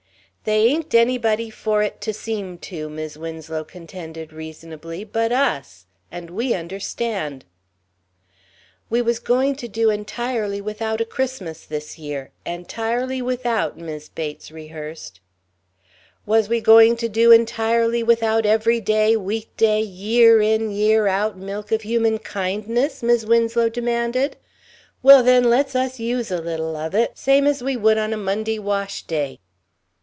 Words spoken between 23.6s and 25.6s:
demanded. "Well, then,